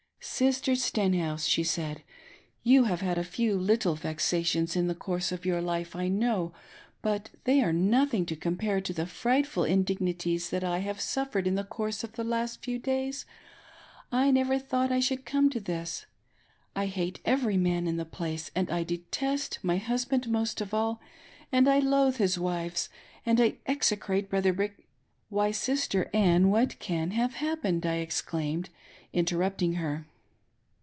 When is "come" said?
15.25-15.49